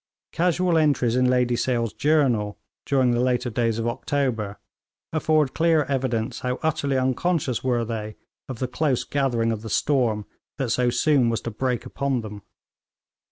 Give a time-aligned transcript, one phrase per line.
[0.31, 2.57] Casual entries in Lady Sale's journal,
[2.87, 4.57] during the later days of October,
[5.13, 8.15] afford clear evidence how utterly unconscious were they
[8.49, 10.25] of the close gathering of the storm
[10.57, 12.41] that so soon was to break upon them.